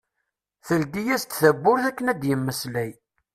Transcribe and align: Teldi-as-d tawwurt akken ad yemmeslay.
Teldi-as-d 0.67 1.31
tawwurt 1.39 1.85
akken 1.89 2.11
ad 2.13 2.21
yemmeslay. 2.29 2.91